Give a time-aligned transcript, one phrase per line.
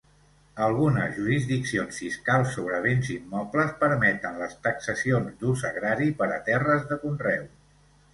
[0.67, 6.99] Algunes jurisdiccions fiscals sobre béns immobles permeten les taxacions d'ús agrari per a terres de
[7.05, 7.45] conreu.